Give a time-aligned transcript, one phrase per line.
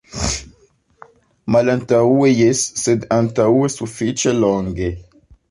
[1.55, 4.91] Malantaŭe, jes, sed antaŭe sufiĉe longe.